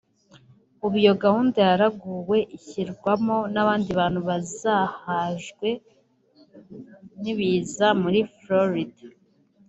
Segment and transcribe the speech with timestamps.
[0.85, 5.67] ubu iyo gahunda yaraguwe ishyirwamo n’abandi bantu bazahajwe
[7.21, 9.03] n’ibiza muri Florida